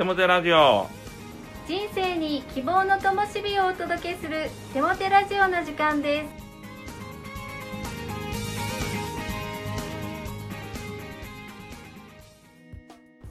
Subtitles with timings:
[0.00, 0.86] テモテラジオ。
[1.68, 6.26] 人生に希望の灯火をお届けするテモテラジオの時間です。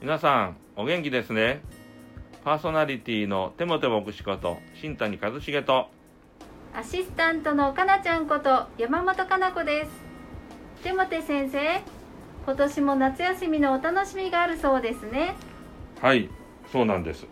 [0.00, 1.60] 皆さんお元気ですね？
[2.44, 5.88] パーソナリティのテモテ牧師こと新谷和重と。
[6.72, 9.90] アシスタントのかなちゃんこと山本かな子です。
[10.84, 11.82] テモテ先生
[12.46, 15.34] 今年も夏休みのお楽しみがあるそうですね。
[16.00, 16.30] はい
[16.70, 17.26] そうなんです。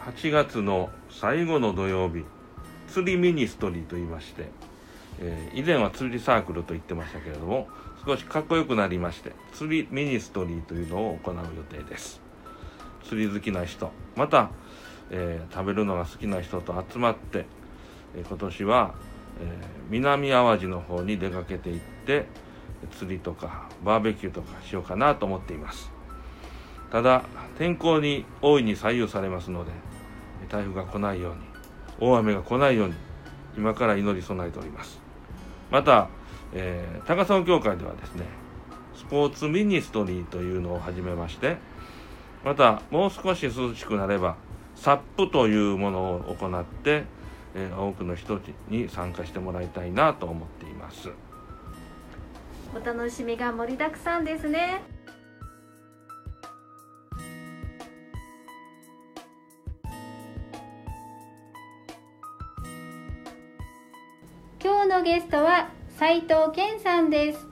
[0.00, 2.24] 8月の最後の土曜日
[2.86, 4.46] 釣りミニストリーと言いまして、
[5.18, 7.68] えー以前は釣りサークルと言ってましたけれども
[8.06, 12.20] 少しかっこよくなりまして釣りミニストリーというのを行う予定です。
[13.08, 14.50] 釣り好きな人また、
[15.10, 17.46] えー食べるのが好きな人と集まって、
[18.16, 18.94] えー今年は、
[19.40, 22.26] えー南淡路の方に出かけていって
[22.92, 25.93] 釣りとかバーベキューとかしようかなと思っています。
[26.94, 27.24] ただ
[27.58, 29.72] 天候に大いに左右されますので
[30.48, 31.40] 台風が来ないように
[31.98, 32.94] 大雨が来ないように
[33.56, 35.00] 今から祈り備えております。
[35.72, 36.08] また、
[36.52, 38.26] えー高砂教会ではですね
[38.94, 41.56] スポーツミニストリーというのを始めまして
[42.44, 44.36] またもう少し涼しくなれば
[44.76, 47.02] サップというものを行って、
[47.56, 51.10] えー多くの人に参加してもらいたいなと思っています。
[52.72, 54.93] お楽しみが盛りだくさんですね。
[64.94, 67.48] のゲストは斉藤健さんです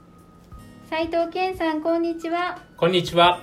[0.89, 3.41] 斉藤健さんこんにちはこんにちは。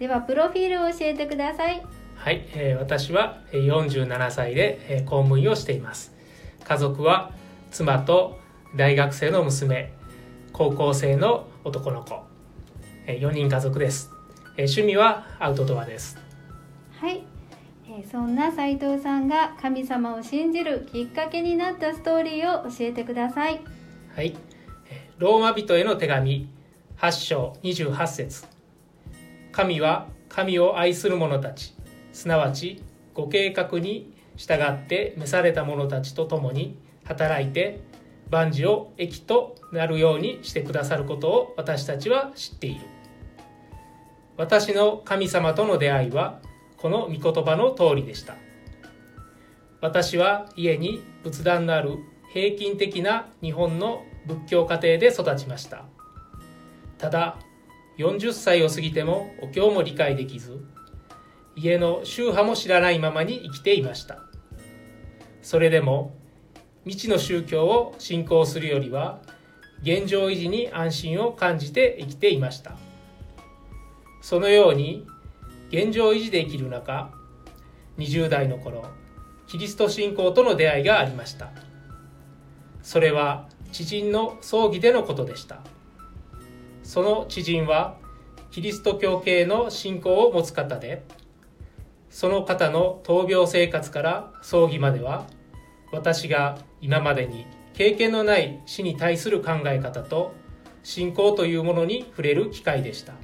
[0.00, 1.80] ではプロフィールを教えてください
[2.16, 6.12] はい、えー私はえー47歳でえー公務員をしています。
[6.64, 7.30] 家族は
[7.70, 8.40] 妻と
[8.74, 9.92] 大学生の娘、
[10.52, 12.24] 高校生の男の子、
[13.06, 14.10] え4人家族です。
[14.56, 16.18] えー趣味はアウトドアです。
[16.98, 17.29] はい、えー
[18.10, 23.60] そんな斉藤さんが神様を信じるきっかけになったストーリーを教えてください。
[24.14, 24.34] はい、
[25.18, 26.48] ローマ人への手紙
[26.98, 28.46] 8章28節。
[29.52, 31.74] 神は神を愛する者たち。
[32.12, 32.82] すなわち
[33.14, 37.80] ご計画に従って召された者たちと共に働いて
[38.30, 42.80] 万事を益となるようにしてくださることを私たちは知っている。
[44.36, 46.40] 私の神様との出会いは
[46.80, 48.36] この御言葉の通りでした。
[49.82, 51.98] 私は家に仏壇のある
[52.32, 55.84] 平均的な日本の仏教家庭で育ちました。
[56.98, 57.36] ただ
[57.98, 60.64] 40歳を過ぎてもお経も理解できず
[61.54, 64.22] 家の宗派も知らないままに生きていました。
[65.42, 66.14] それでも
[66.84, 69.20] 未知の宗教を信仰するよりは
[69.82, 72.76] 現状維持に安心を感じて生きていました。
[74.22, 75.06] そのように
[75.70, 77.10] 現状維持できる中
[77.98, 78.84] 20代の頃
[79.46, 81.50] キリスト信仰との出会いがありました。
[82.82, 85.60] それは知人の葬儀でのことでした。
[86.82, 87.96] その知人は
[88.50, 91.04] キリスト教系の信仰を持つ方で
[92.08, 95.26] その方の闘病生活から葬儀までは
[95.92, 100.34] 私が今までに経験のない死に対する考え方と
[100.82, 103.14] 信仰というものに触れる機会でした。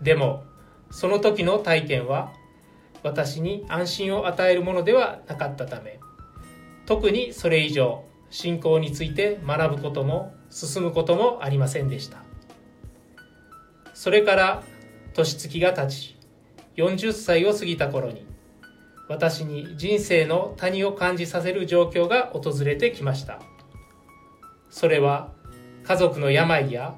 [0.00, 0.44] でも
[0.90, 2.32] その時の体験は
[3.02, 6.00] 私に安心を与えるものではなかったため
[6.86, 12.22] 特にそれ以上信仰について学ぶことも進むこともありませんでした。
[13.94, 14.62] それから
[15.12, 16.16] 年月が経ち
[16.76, 18.26] 40歳を過ぎた頃に
[19.08, 23.40] 私に人生の谷を感じさせる状況が訪れてきました。
[24.70, 25.32] それは
[25.82, 26.94] 家族の病や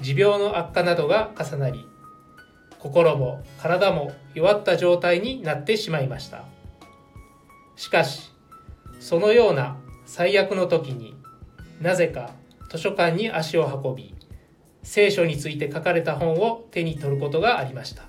[0.00, 1.87] 持病の悪化などが重なり
[2.78, 6.44] 心も体も弱った状態になってしまいました。
[7.76, 8.32] しかし
[9.00, 11.16] そのような最悪の時に
[11.80, 12.30] なぜか
[12.70, 14.14] 図書館に足を運び
[14.82, 18.04] 聖書について書かれた本を手に取ることがありました。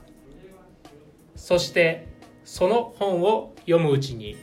[1.36, 2.07] そして
[2.44, 4.38] その本を読むうちに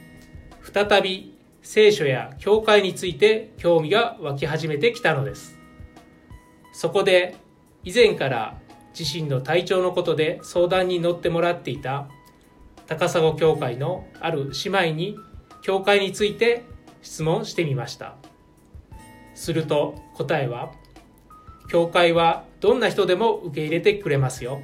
[0.62, 5.58] 再び聖書や教会について興味が湧き始めてきたのです。
[6.72, 7.36] そこで
[7.84, 8.58] 以前から
[8.98, 12.08] 自身の体調のことで相談に乗ってもらっていた
[12.86, 15.18] 高砂教会のある姉妹に
[15.62, 16.64] 教会について
[17.02, 18.14] 質問してみました。
[19.34, 20.72] すると答えは
[21.68, 24.62] 教会はどんな人でも受け入れてくれますよ。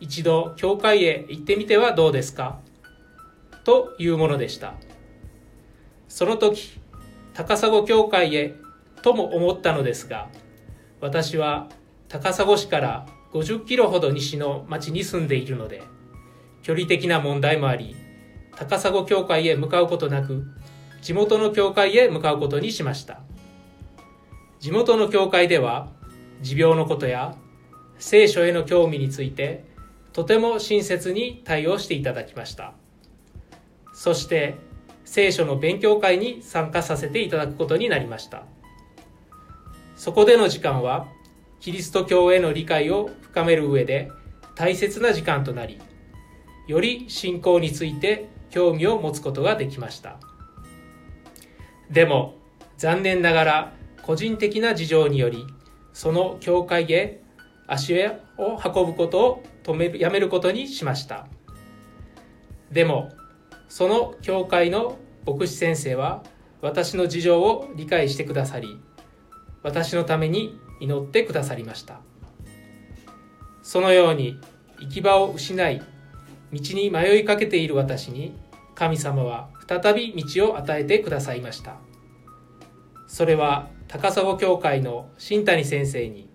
[0.00, 2.60] 一度教会へ行ってみてはどうですか？
[3.64, 4.74] というものでした。
[6.08, 6.78] その時
[7.32, 8.54] 高砂教会へ
[9.02, 10.28] とも思ったのですが
[11.00, 11.68] 私は
[12.08, 15.82] 高砂市から50キロほど西の町に住んでいるので
[16.62, 17.96] 距離的な問題もあり
[18.56, 20.46] 高砂教会へ向かうことなく
[21.02, 23.20] 地元の教会へ向かうことにしました。
[24.58, 25.90] 地元の教会では
[26.40, 27.36] 持病のことや
[27.98, 29.64] 聖書への興味について
[30.14, 32.72] とても親切に対応していただきました。
[33.92, 34.54] そして
[35.04, 38.44] 聖書の勉強会に参加させていただくことになりました。
[39.96, 41.08] そこでの時間は
[41.60, 44.12] キリスト教への理解を深める上で
[44.54, 45.80] 大切な時間となり
[46.68, 50.20] より信仰について興味を持つことができました。
[51.90, 52.36] でも
[52.78, 53.72] 残念ながら
[54.02, 55.44] 個人的な事情により
[55.92, 57.22] その教会へ
[57.66, 58.00] 足
[58.38, 61.26] を運ぶことを止めやめることにしました。
[62.70, 63.10] でも
[63.68, 64.96] その教会の
[65.26, 66.22] 牧師先生は
[66.60, 68.78] 私の事情を理解してくださり
[69.64, 72.00] 私のために祈ってくださりました。
[73.64, 74.38] そのように
[74.78, 75.82] 行き場を失い
[76.52, 78.36] 道に迷いかけている私に
[78.74, 81.76] 神様は再び道を与えてくださいました。
[83.06, 86.28] それは高砂教会の新谷先生に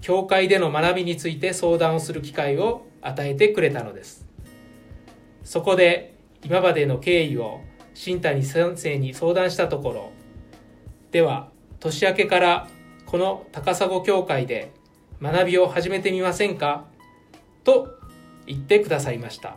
[0.00, 4.26] 教会での学びについて相談をする機会を与えてくれたのです。
[5.44, 7.60] そこで今までの経緯を
[7.94, 10.12] 新谷先生に相談したところ
[11.12, 12.68] では年明けから
[13.06, 14.72] この高砂教会で
[15.20, 16.84] 学びを始めてみませんか？
[17.64, 17.98] と
[18.46, 19.56] 言ってくださいました。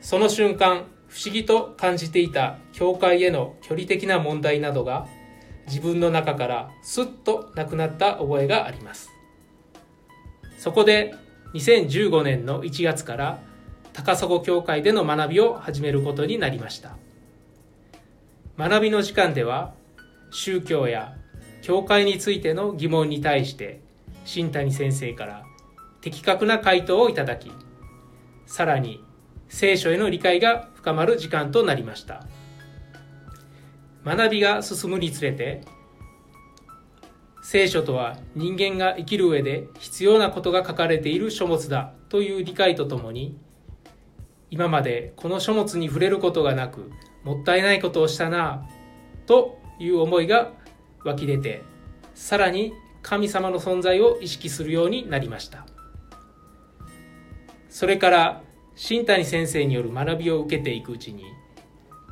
[0.00, 5.06] その瞬間不思議と感じていた教会への距離的な問題などが
[5.66, 9.10] 自分の中からスッとなくなった覚えがあります。
[10.58, 11.14] そこで
[11.54, 13.38] 2015年の1月から
[13.92, 16.96] 高砂教会での学びを始めることになりました。
[18.58, 19.74] 学びの時間では
[20.30, 21.16] 宗教や
[21.62, 23.80] 教会についての疑問に対して
[24.26, 25.44] 新谷先生から
[26.02, 27.50] 的確な回答をいただき
[28.44, 29.02] さらに
[29.48, 32.26] 聖書への理解が深まる時間となりました。
[34.06, 35.62] 学びが進むにつれて
[37.42, 43.36] 聖書とは人間が生きる上で必要なことが書かれている書物だという理解とともに
[44.48, 46.92] 今までこの書物に触れることがなく
[47.24, 48.64] もったいないことをしたな
[49.26, 50.52] という思いが
[51.04, 51.62] 湧き出て
[52.14, 52.72] さらに
[53.06, 55.64] 神様の存在を意識するようになりました。
[57.70, 58.42] それから
[58.74, 61.22] 新谷先生による学びを受けていくうちに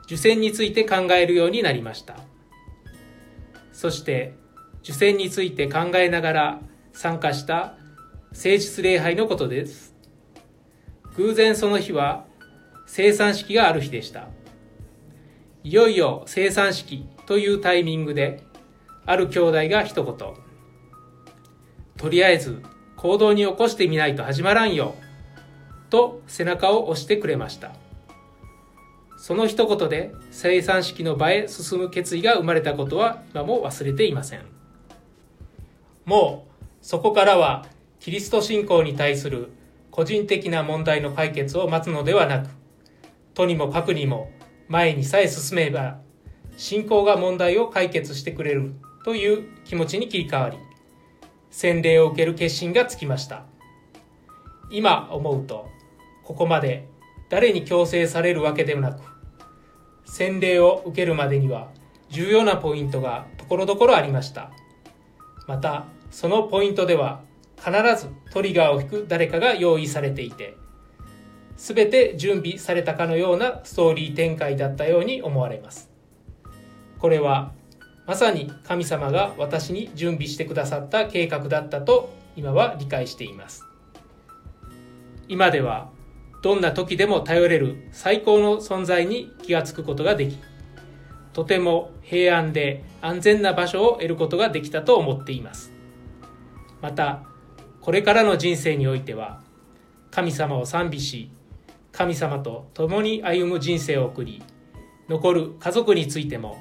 [0.05, 2.19] 受選について考えるようになりました。
[3.73, 4.35] そして
[4.85, 6.61] 受選について考えながら
[6.93, 7.75] 参加した
[8.33, 9.97] 聖日礼拝のことです。
[11.17, 12.25] 偶然その日は
[12.87, 14.29] 生産式がある日でした。
[15.65, 18.45] いよいよ生産式というタイミングで
[19.05, 20.44] ある兄弟が一言
[21.97, 22.63] とりあえず
[22.97, 24.95] 行動に起こしてみないと始まらんよ
[25.91, 27.73] と背中を押してくれました。
[29.17, 34.43] その一言で生産式の場へ進む決意が生まれたことは今も忘れていません。
[36.05, 37.65] もうそこからは
[38.01, 39.53] キリスト信仰に対する
[39.91, 42.49] 個人的な問題の解決を待つのではなく
[43.33, 44.31] とにもかくにも
[44.69, 45.99] 前にさえ進めば
[46.57, 48.75] 信仰が問題を解決してくれる
[49.05, 50.59] という気持ちに切り替わり
[51.57, 53.45] 洗礼を受ける決心がつきました。
[54.71, 55.69] 今思うと
[56.25, 56.89] ここまで
[57.31, 59.01] 誰に強制されるわけでもなく
[60.05, 61.69] 洗礼を受けるまでには
[62.11, 64.51] 重要なポイントがところどころありました。
[65.47, 67.21] またそのポイントでは
[67.57, 70.57] 必ずトリガーを引く誰かが用意されていて
[71.57, 75.89] 全て準備されたかのようなストーリー展開だったように思われます。
[76.99, 77.53] これは
[78.07, 83.65] まさに神様が私に準備してくださった計画だったと今は理解しています。
[85.29, 85.89] 今では
[86.43, 90.39] どんな時でも頼れる最高の存在に気がつくことができ
[91.33, 95.73] とても平安で安全な場所を得ることができたと思っています。
[96.83, 97.23] また
[97.81, 99.41] これからの人生においては
[100.11, 101.31] 神様を賛美し
[101.93, 104.43] 神様と共に歩む人生を送り
[105.09, 106.59] 残る家族についても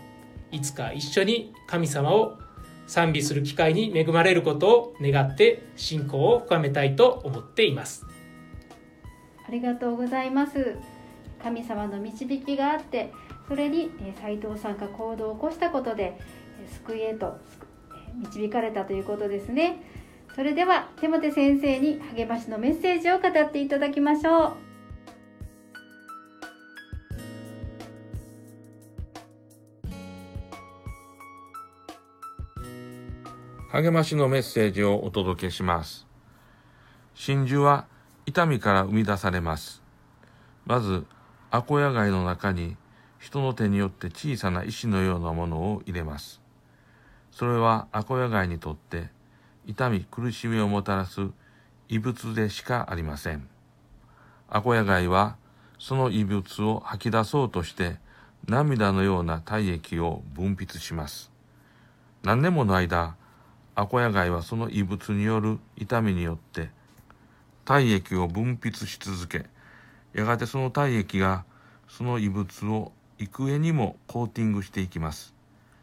[0.53, 2.38] いつか一緒に神様を
[2.86, 8.05] 賛美する機会に恵まれることを願って信仰を深めたいと思っています。
[9.48, 10.77] ありがとうございます。
[11.41, 13.12] 神様の導きがあって
[13.48, 13.91] それに
[14.22, 16.17] 斉藤さんが行動を起こしたことで
[16.86, 17.38] 救いへと
[18.15, 19.81] 導かれたということですね。
[20.36, 24.72] それでは手モ先生に励ましのメッセージを語っていただきましょう。
[33.75, 36.05] 励ましのメッセージをお届けします
[37.15, 37.87] 真珠は
[38.27, 39.81] 痛みから生み出されます。
[40.67, 41.07] まず、
[41.49, 42.77] アコヤ貝の中に
[43.17, 46.39] 人の手によって小さな石のようなものを入れます。
[47.31, 49.09] それはアコヤ貝にとって
[49.65, 51.31] 痛み苦しみをもたらす
[51.89, 53.49] 異物でしかありません。
[54.49, 55.35] アコヤ貝は
[55.79, 57.97] その異物を吐き出そうとして
[58.47, 61.31] 涙のような体液を分泌します。
[62.21, 63.15] 何年もの間、
[63.75, 66.69] アコヤ貝はその異物による痛みによって
[67.65, 69.45] 体液を分泌し続け、
[70.13, 71.45] やがてその体液が
[71.87, 75.33] その異物を幾重にもコーティングしていきます。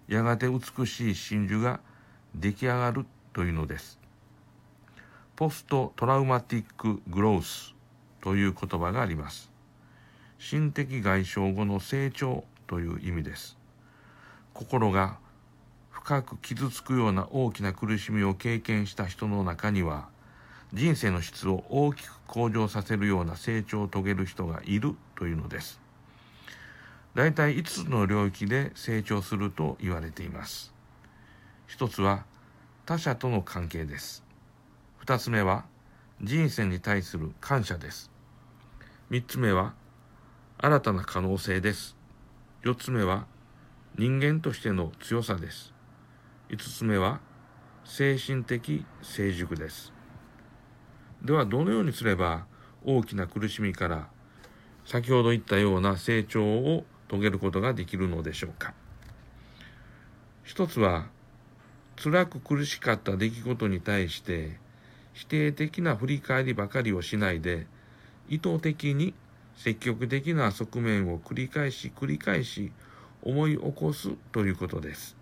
[0.09, 1.81] やがて美しい真珠が
[2.35, 3.99] 出来上がるというのです。
[5.37, 7.75] ポストトラウマティックグロース
[8.21, 9.51] という言葉があります。
[10.39, 13.57] 心的外傷後の成長という意味です。
[14.53, 15.19] 心が
[15.91, 20.09] 深く傷つくような大きな苦しみを経験した人の中には、
[20.73, 25.81] 人生の質を大きく向上させるような成長を遂げる人がいるというのです。
[27.15, 30.73] 大体5つの領域で成長すると言われています。
[31.67, 32.25] 一つは
[32.87, 34.23] 他者との関係です。
[34.99, 35.65] 二つ目は
[36.23, 38.11] 人生に対する感謝です。
[39.09, 39.75] 三つ目は
[40.59, 41.97] 新たな可能性です。
[42.63, 43.27] 四つ目は
[43.99, 45.80] 人間としての強さです。
[46.53, 47.21] 五つ目は
[47.85, 49.93] 精神的成熟です。
[51.23, 52.47] ではどのようにすれば
[52.85, 54.09] 大きな苦しみから
[54.85, 58.75] 先ほど言ったような成長を遂げることができるのでしょうか
[60.43, 61.07] 一つは
[61.95, 64.59] 辛く苦しかった出来事に対して
[65.13, 67.69] 否定的な振り返りばかりをしないで
[68.29, 69.15] 意図的に
[69.55, 72.73] 積極的な側面を繰り返し繰り返し
[73.23, 75.20] 思い起こすということです。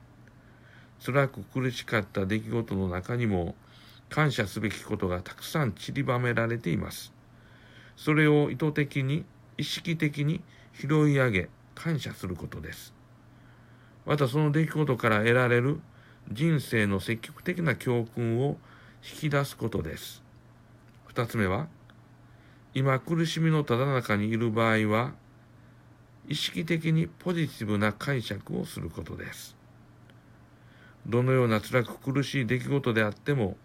[1.05, 3.55] 辛く苦しかった出来事の中にも
[4.11, 7.13] 感謝すべきことがたくさん散りばめられています。
[7.97, 9.25] それを意図的に
[9.57, 10.41] 意識的に
[10.73, 12.95] 拾い上げ感謝することです。
[14.07, 15.81] またその出来事から得られる
[16.31, 18.57] 人生の積極的な教訓を
[19.03, 20.23] 引き出すことです。
[21.07, 21.69] 二つ目は、
[22.75, 25.13] 今苦しみのただ中にいる場合は、
[26.29, 29.58] 意識的にポジティブな解釈をすることです。
[31.09, 33.57] どのような辛く苦しい出来事であっても、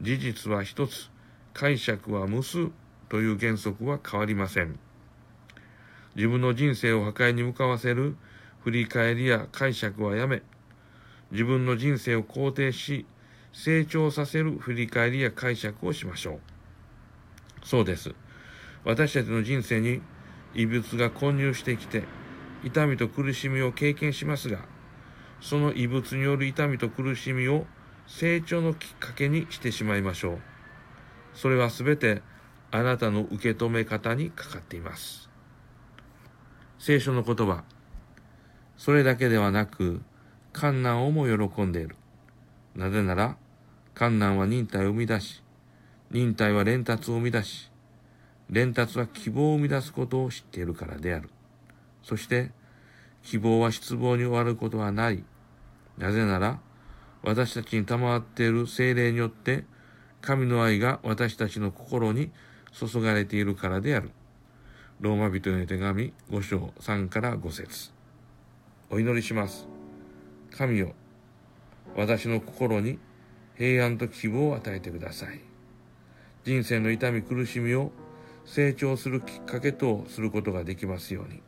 [0.00, 1.10] 事実は一つ、
[1.52, 2.70] 解釈は無数
[3.08, 4.78] という原則は変わりません。
[6.16, 8.16] 自分の人生を破壊に向かわせる
[8.64, 10.42] 振り返りや解釈はやめ、
[11.30, 13.06] 自分の人生を肯定し、
[13.52, 16.40] 成長させる振り返りや解釈をしましょう。
[17.64, 18.14] そうです。
[18.84, 20.02] 私たちの人生に
[20.54, 22.02] 異物が混入してきて、
[22.64, 24.73] 痛みと苦しみを経験しますが、
[25.44, 27.66] その異物による痛みと苦しみを
[28.06, 30.38] 成長のきっかけにしてしまいましょう。
[31.34, 32.22] それはすべて
[32.70, 35.28] あなたの受け止め方にかかっています。
[36.78, 37.62] 聖書の言葉。
[38.78, 40.00] それだけではなく、
[40.54, 41.96] 観難をも喜んでいる。
[42.74, 43.36] なぜなら、
[43.92, 45.42] 観難は忍耐を生み出し、
[46.10, 47.70] 忍耐は連達を生み出し、
[48.48, 51.28] 連達は希望を生み出すことを知っているからである。
[52.02, 52.50] そして、
[53.22, 55.22] 希望は失望に終わることはない。
[55.98, 56.60] なぜなら、
[57.22, 59.64] 私たちに賜っている精霊によって、
[60.20, 62.30] 神の愛が私たちの心に
[62.72, 64.10] 注がれているからである。
[65.00, 67.90] ローマ人への手紙5章3から5節
[68.90, 69.66] お祈りします。
[70.50, 70.94] 神よ、
[71.96, 72.98] 私の心に
[73.56, 75.40] 平安と希望を与えてください。
[76.44, 77.90] 人生の痛み苦しみを
[78.44, 81.42] 成長するきっかけとすることができますように。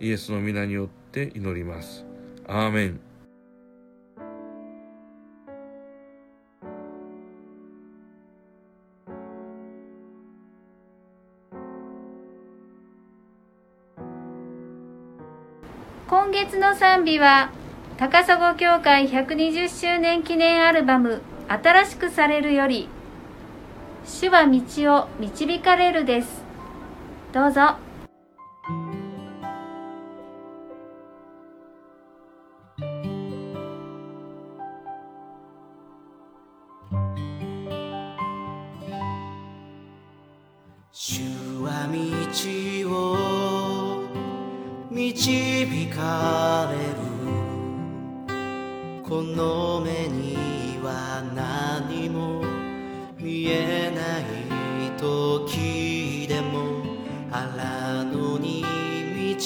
[0.00, 2.04] イエスの皆によって祈ります。
[2.46, 3.00] アーメン。
[16.36, 17.50] 月の賛美は
[17.96, 22.90] 高砂教会120周年記念アルバム「新しくされる」より
[24.04, 24.60] 「主は道
[24.94, 26.44] を導かれる」です。
[27.32, 27.85] どうぞ。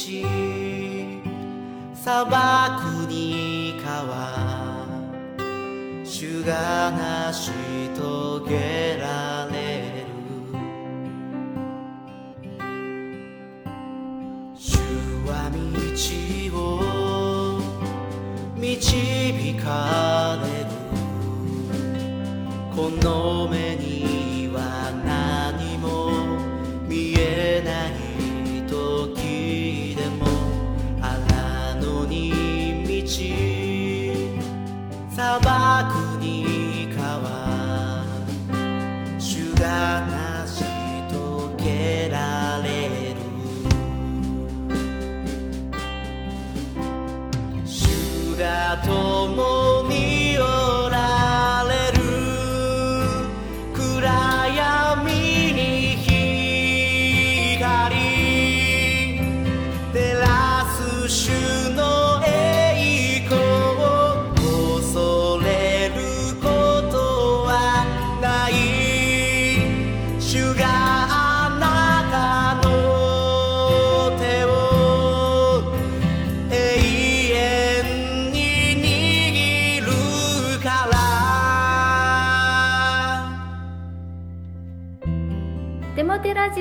[0.00, 0.25] し
[1.95, 4.87] 砂漠に川
[6.04, 7.50] 主が成し
[7.95, 8.00] 遂
[8.49, 9.57] げられ
[10.00, 10.07] る。
[14.57, 14.78] 主
[15.26, 15.59] は道
[16.57, 17.61] を
[18.57, 20.66] 導かれる。
[22.75, 24.00] この目に